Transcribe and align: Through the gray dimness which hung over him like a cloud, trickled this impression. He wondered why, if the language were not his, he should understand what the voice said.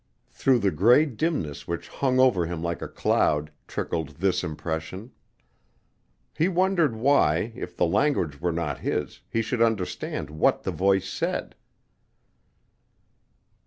Through 0.31 0.57
the 0.57 0.71
gray 0.71 1.05
dimness 1.05 1.67
which 1.67 1.87
hung 1.87 2.19
over 2.19 2.47
him 2.47 2.63
like 2.63 2.81
a 2.81 2.87
cloud, 2.87 3.51
trickled 3.67 4.15
this 4.17 4.43
impression. 4.43 5.11
He 6.35 6.47
wondered 6.47 6.95
why, 6.95 7.53
if 7.55 7.77
the 7.77 7.85
language 7.85 8.41
were 8.41 8.51
not 8.51 8.79
his, 8.79 9.21
he 9.29 9.43
should 9.43 9.61
understand 9.61 10.31
what 10.31 10.63
the 10.63 10.71
voice 10.71 11.07
said. 11.07 11.53